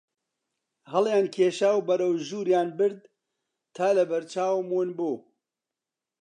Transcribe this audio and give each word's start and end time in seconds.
هەڵیان 0.91 1.25
کێشا 1.35 1.71
و 1.75 1.85
بەرەو 1.87 2.13
ژووریان 2.27 2.69
برد 2.77 3.01
تا 3.75 3.87
لە 3.97 4.03
بەر 4.09 4.23
چاوم 4.33 4.67
ون 4.73 4.89
بوو 4.97 5.17